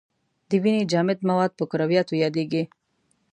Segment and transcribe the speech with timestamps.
[0.49, 2.63] د وینې جامد مواد په کرویاتو یادیږي.